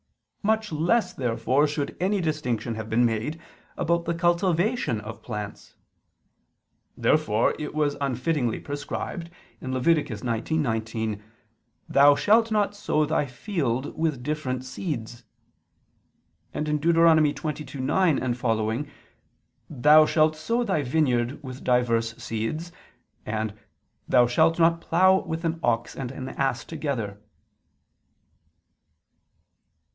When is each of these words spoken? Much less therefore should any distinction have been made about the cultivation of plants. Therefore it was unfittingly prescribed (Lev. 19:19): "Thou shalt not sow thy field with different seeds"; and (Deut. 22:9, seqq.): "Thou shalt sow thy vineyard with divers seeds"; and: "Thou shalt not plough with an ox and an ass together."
Much 0.41 0.71
less 0.71 1.13
therefore 1.13 1.67
should 1.67 1.95
any 1.99 2.19
distinction 2.19 2.73
have 2.73 2.89
been 2.89 3.05
made 3.05 3.39
about 3.77 4.05
the 4.05 4.15
cultivation 4.15 4.99
of 5.01 5.21
plants. 5.21 5.75
Therefore 6.97 7.53
it 7.59 7.75
was 7.75 7.95
unfittingly 8.01 8.59
prescribed 8.59 9.29
(Lev. 9.61 9.85
19:19): 9.85 11.21
"Thou 11.87 12.15
shalt 12.15 12.49
not 12.51 12.75
sow 12.75 13.05
thy 13.05 13.27
field 13.27 13.95
with 13.95 14.23
different 14.23 14.65
seeds"; 14.65 15.23
and 16.51 16.65
(Deut. 16.81 16.95
22:9, 16.95 18.35
seqq.): 18.35 18.87
"Thou 19.69 20.05
shalt 20.07 20.35
sow 20.35 20.63
thy 20.63 20.81
vineyard 20.81 21.43
with 21.43 21.63
divers 21.63 22.19
seeds"; 22.21 22.71
and: 23.27 23.53
"Thou 24.09 24.25
shalt 24.25 24.57
not 24.57 24.81
plough 24.81 25.19
with 25.23 25.45
an 25.45 25.59
ox 25.61 25.95
and 25.95 26.11
an 26.11 26.29
ass 26.29 26.65
together." 26.65 27.21